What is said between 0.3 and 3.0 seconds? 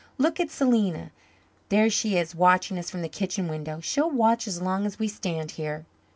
at Selena. There she is, watching us